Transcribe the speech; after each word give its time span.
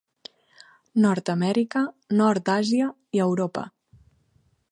Nord-amèrica, 1.03 1.83
nord 2.21 2.45
d'Àsia 2.49 2.89
i 3.19 3.23
Europa. 3.29 3.67